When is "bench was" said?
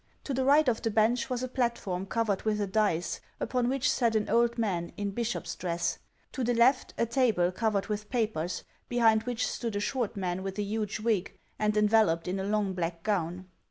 0.89-1.43